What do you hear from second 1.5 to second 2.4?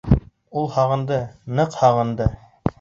ныҡ һағынды...